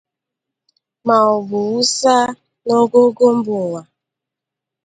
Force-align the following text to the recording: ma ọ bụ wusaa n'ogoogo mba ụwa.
ma 1.05 1.15
ọ 1.33 1.35
bụ 1.47 1.59
wusaa 1.71 2.27
n'ogoogo 2.65 3.25
mba 3.37 3.53
ụwa. 3.63 3.81